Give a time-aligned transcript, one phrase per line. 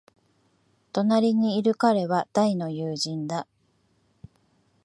[0.93, 3.45] 隣にいる彼は大の友人だ。